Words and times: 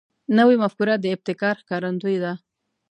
نوې 0.37 0.55
مفکوره 0.63 0.95
د 0.99 1.05
ابتکار 1.15 1.55
ښکارندوی 1.61 2.17
ده 2.23 2.33